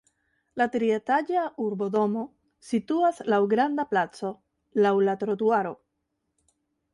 La 0.59 0.65
trietaĝa 0.75 1.43
urbodomo 1.65 2.23
situas 2.69 3.19
laŭ 3.35 3.39
granda 3.53 3.87
placo, 3.93 4.33
laŭ 4.87 4.95
la 5.11 5.15
trotuaro. 5.27 5.77